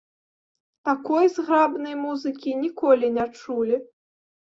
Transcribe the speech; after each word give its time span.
Такой 0.89 1.29
зграбнай 1.35 1.95
музыкі 2.07 2.59
ніколі 2.65 3.15
не 3.19 3.33
чулі. 3.41 3.75